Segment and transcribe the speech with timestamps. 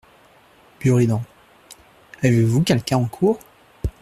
[0.79, 1.21] Buridan;
[2.23, 3.37] avez-vous quelqu’un en cour?